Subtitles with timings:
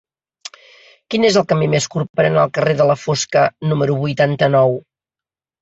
[1.13, 4.79] Quin és el camí més curt per anar al carrer de la Fosca número vuitanta-nou?